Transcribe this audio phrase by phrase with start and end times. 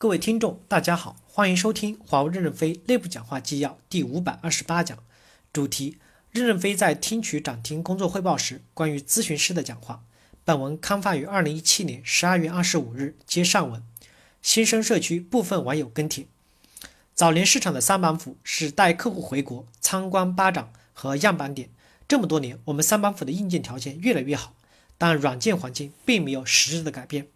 [0.00, 4.96] 各位听众，大家好，欢迎收听华为任正非内部讲话纪要第五百二十八讲，
[5.52, 5.98] 主题：
[6.30, 10.02] 任正非在听取展厅工作汇报时关于咨询师的讲话。
[10.42, 13.82] 本文刊发于二零一七年十二月二十五日，接上文。
[14.40, 16.26] 新生社区部分网友跟帖：
[17.12, 21.68] 早年市场的三板斧是带客户回国参观巴掌和样板点，
[22.08, 24.54] 这么多年，我们三板斧的硬件条件越来越好，
[24.96, 27.26] 但软件环境并没有实质的改变。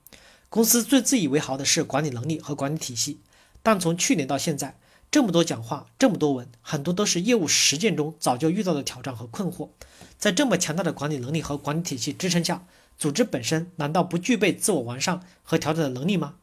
[0.54, 3.18] 公司最自以为豪的是管理能力和管理体系，
[3.60, 4.78] 但从去年到现在，
[5.10, 9.70] 这么多讲话，这么多文，很多都是业务实践中早就遇到的挑战和困惑。
[10.16, 12.64] 在这么强大的管理能力和管理体系支撑下，
[12.96, 16.36] 组织本身难道不具备自我完善和调整的能力吗？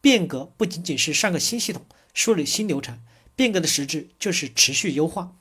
[0.00, 1.82] 变革不仅仅是上个新系统、
[2.14, 3.00] 梳理新流程，
[3.34, 5.32] 变革的实质就是持续优化。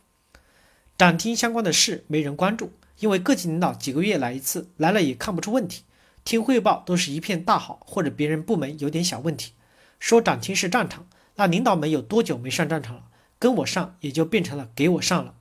[0.98, 5.84] 展厅相关的事没人关注，因为各级领导几个月来一次，来了也看不出问题。
[6.26, 9.54] 听汇报都是一片大好，或者别人部门有点小问题，
[10.00, 13.04] 说展厅是战场，那领导们有多久没上战场了？
[13.38, 15.36] 跟我上也就变成了给我上了。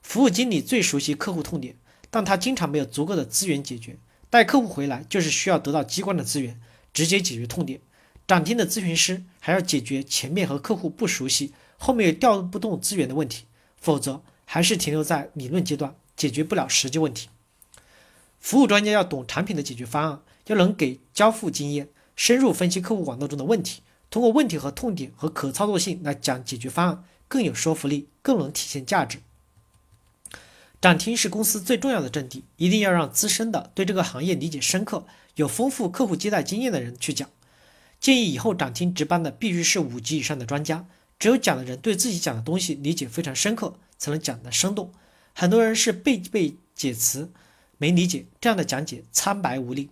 [0.00, 1.76] 服务经理最熟悉客户痛点，
[2.10, 3.98] 但他经常没有足够的资源解决。
[4.30, 6.58] 带客户回来就是需要得到机关的资源，
[6.94, 7.78] 直接解决痛点。
[8.26, 13.44] 展厅的咨询师还要解决前面和客户不熟悉，后面又调不动资源的问题，
[13.76, 17.28] 否则还是停留在理论阶段，解决不了实际问题。
[18.42, 29.20] 服务专家要懂产品的解决方案，要能给交付经验，深入分析客户网络中的问题，通过问题和痛点和可操作性来讲解决方案，更有说服力，更能体现价值。
[30.80, 35.06] 展厅是公司最重要的阵地，一定要让资深的、对这个行业理解深刻、
[35.36, 37.30] 有丰富客户接待经验的人去讲。
[38.00, 40.84] 建议以后展厅值班的必须是五级以上的专家，
[41.20, 44.92] 只有讲的人对自己讲的东西理解非常深刻，才能讲得生动。
[45.32, 47.30] 很多人是背背解词。
[47.82, 49.90] 没理解这样的讲解苍白无力。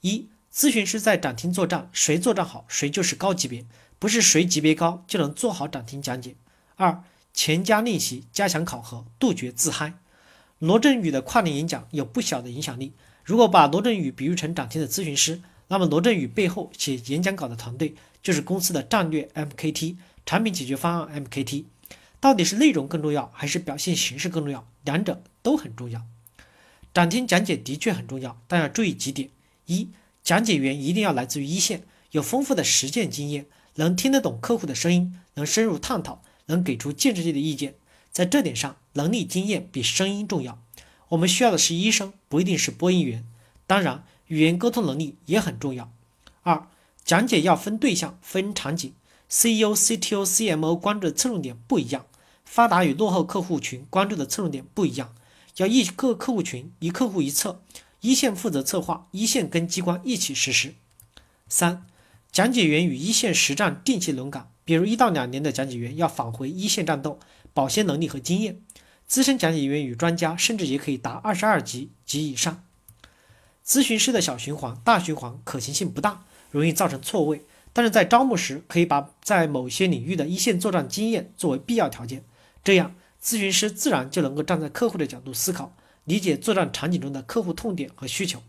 [0.00, 3.64] 一咨询师在展厅作战，谁作战好，谁就是高级别，
[4.00, 6.34] 不是谁级别高就能做好展厅讲解。
[6.74, 9.94] 二前加练习，加强考核，杜绝自嗨。
[10.58, 12.92] 罗振宇的跨年演讲有不小的影响力。
[13.22, 21.66] 如果把罗振宇比喻成展厅的咨询师，那么罗振宇背后写演讲稿的团队就是公司的战略 MKT，产品解决方案 MKT。
[22.18, 24.66] 到底是内容更重要，还是表现形式更重要？
[24.82, 26.04] 两者都很重要。
[26.96, 29.28] 展厅讲解的确很重要，但要注意几点：
[29.66, 29.90] 一、
[30.22, 37.74] 讲解员一定要来自于一线，有丰富的实践经验，能听得懂客户的声音，能深入探讨，能给出建设性的意见。
[38.10, 40.58] 在这点上，能力经验比声音重要。
[41.10, 43.26] 我们需要的是医生，不一定是播音员。
[43.66, 45.92] 当然，语言沟通能力也很重要。
[46.44, 46.66] 二、
[47.04, 48.94] 讲解要分对象、分场景
[49.28, 52.06] ，CEO、CTO、CMO 关注的侧重点不一样，
[52.46, 55.14] 发达与落后客户群关注的侧重点不一样。
[55.56, 57.62] 要一个客户群一客户一策，
[58.00, 60.74] 一线负责策划，一线跟机关一起实施。
[61.48, 61.86] 三，
[62.30, 67.18] 讲解员与一线实战定期轮岗，比如一到两年的讲解员要返回一线战斗，
[67.54, 68.60] 保鲜能力和经验。
[69.06, 72.64] 资深讲解员与专家甚至也可以达二十二级及以上。
[73.64, 77.46] 咨询师的小循环、大循环可行性不大，容易造成错位。
[77.72, 82.24] 但是在招募时，可以把在某些领域的一线作战经验作为必要条件，
[82.62, 82.94] 这样。
[83.26, 88.40] 咨询师自然就能够站在客户的角度思考，理解作战场景中的客户痛点和需求。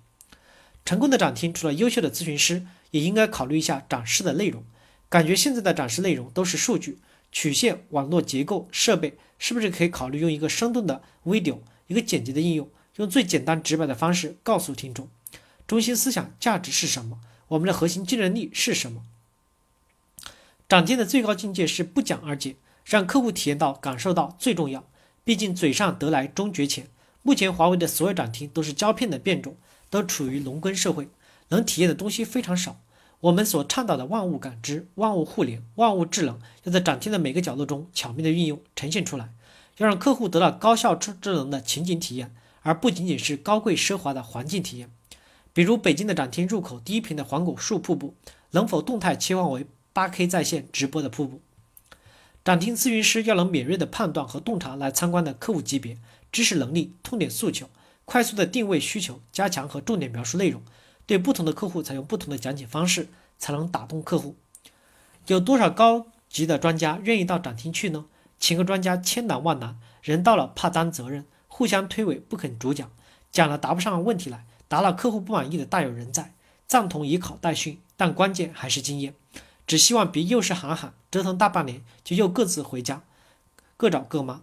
[0.85, 4.63] 成功的展厅除了优秀的咨询师，也应该考虑一下展示的内容。
[5.09, 6.99] 感觉现在的展示内容都是数据、
[7.31, 11.57] 曲线、网络结构、设备，是不是可以考虑用一个生动的 video，
[11.87, 15.09] 一个简洁的应用，用最简单直白的方式告诉听众，
[15.65, 17.19] 中心思想、价值是什么？
[17.47, 19.01] 我们的核心竞争力是什么？
[20.69, 22.57] 展厅的最高境界是不讲而解。
[22.87, 24.85] 让客户体验到、感受到最重要。
[25.25, 26.87] 毕竟嘴上得来终觉浅。
[27.21, 29.57] 目前华为的所有展厅都是胶片的变种，
[29.89, 31.09] 都处于农耕社会，
[31.49, 32.79] 能体验的东西非常少。
[33.19, 39.33] 我们所倡导的万物感知、万物互联、万物智能，要在展厅的每个角落中巧妙的运用呈现出来，
[39.79, 44.89] 要让客户得到高效智智能的情景体验，而不仅仅是高贵奢华的环境体验。
[45.51, 48.15] 比如北京的展厅入口第一屏的黄果树瀑布，
[48.51, 51.41] 能否动态切换为 8K 在线直播的瀑布？
[52.47, 55.97] 展厅咨询师要能敏锐的判断和洞察来参观的客户级别、
[56.31, 57.69] 知识能力、痛点诉求，
[58.05, 60.61] 快速的定位需求，加强和重点描述内容，
[61.05, 64.37] 对不同的客户采用不同的讲解方式，才能打动客户。
[65.25, 68.05] 有多少高级的专家愿意到展厅去呢？
[68.39, 72.89] 请个专家千难万难，人到了怕担责任，互相推诿不肯主讲，
[73.29, 76.33] 讲了答不上问题来，答了客户不满意的大有人在，
[76.65, 79.13] 赞同以考代训，但关键还是经验。
[79.67, 83.03] 只希望别又是喊喊，折腾大半年，就又各自回家，
[83.75, 84.41] 各找各妈。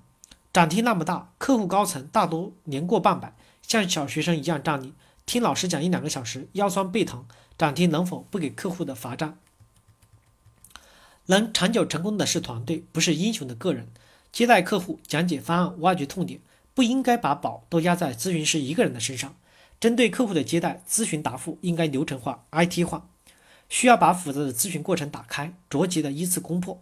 [0.52, 4.92] 展厅那么大，客户高层大多年过半百，像小学生一样站立，
[5.26, 7.24] 听老师讲一两个小时，腰酸背疼。
[7.56, 9.38] 展厅能否不给客户的罚站？
[11.26, 13.88] 能长久成功的是团队，不是英雄的个人。
[14.30, 16.40] 接待客户、讲解方案、挖掘痛点，
[16.74, 19.34] 不应该把宝都压在咨询师一个人的身上。
[19.80, 23.08] 针对客户的接待、咨询答复应该流程化、IT 化，
[23.68, 26.80] 需要把复杂的咨询过程打开，着急的依次攻破。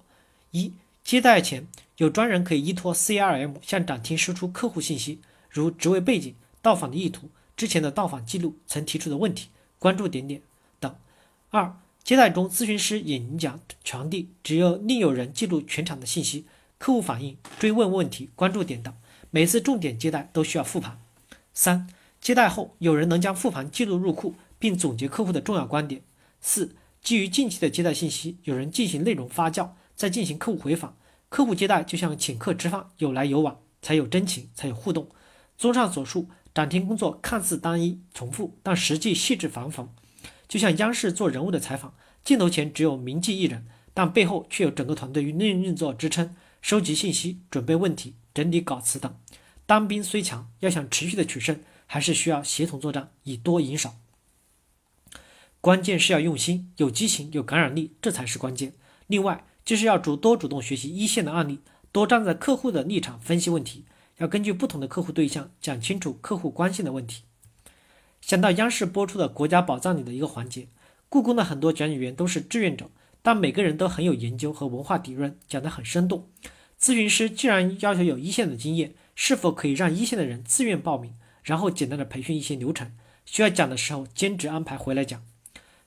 [0.51, 5.21] 一、接待前有专人可以依托 CRM 向展厅输出客户信息，
[5.51, 9.49] 如职位背景、到访的意图、之前的到访记录、曾提出的问题、
[9.79, 10.43] 关注点点
[10.79, 10.95] 等。
[11.51, 16.45] 二、接待中咨询师演讲传递，只有另有人记录全场的信息、
[16.79, 18.93] 客户反应、追问问题、关注点等。
[19.31, 21.01] 每次重点接待都需要复盘。
[21.55, 21.89] 三、
[22.21, 26.03] 接待后有人能将复盘记录入库，并总结客户的重要观点。
[26.43, 29.71] 四、基于近期的接待信息，有人进行内容发酵。
[29.95, 30.97] 再进行客户回访，
[31.29, 35.09] 客户接待就像请客吃饭，有来有往，才有真情，才有互动。
[35.57, 39.91] 综上所述，展厅工作看似单一重复，但实际细致繁复。
[40.49, 41.95] 就像央视做人物的采访，
[42.25, 49.15] 镜头前只有名记一人，但背后却有整个团队与内运作支撑，收集信息、准备问题、整理稿词等。
[49.67, 53.95] 单兵虽强，要想持续的取胜，还是需要协同作战，以多赢少。
[55.63, 58.75] 关键是要用心、有激情、有感染力，这才是关键。
[59.07, 59.47] 另外。
[59.65, 61.61] 就是要主多主动学习一线的案例，
[61.93, 63.85] 多站在客户的立场分析问题，
[64.19, 67.23] 要根据不同的客户对象讲清楚客户关心的问题。
[68.21, 70.67] 想到央视播出的《国家宝藏》里的一个环节，
[71.09, 72.91] 故宫的很多讲解员都是志愿者，
[73.23, 76.29] 但每个人都很有研究和文化底蕴，讲得很生动。
[76.77, 81.15] 咨询师既然要求有一线的经验，是否可以让一线的人自愿报名，
[81.45, 82.91] 然后简单的培训一些流程，
[83.25, 85.23] 需要讲的时候兼职安排回来讲？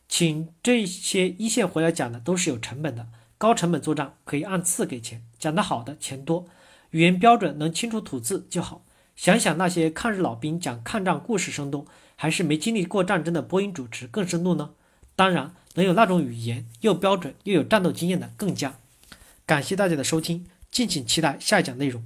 [0.08, 3.08] 请这些一线回来讲的都是有成本的。
[3.38, 6.48] 高成本作战可以按次给钱，讲得好的钱多，
[6.92, 8.86] 语言标准能清楚吐字就好。
[9.16, 11.86] 想想那些抗日老兵讲抗战故事生动，
[12.16, 14.72] 还是没经历过战争的播音主持更生动呢？
[15.18, 18.76] 当然，能有那种语言又标准又有战斗经验的更佳。
[19.46, 22.06] 感谢大家的收听，敬请期待下一讲内容。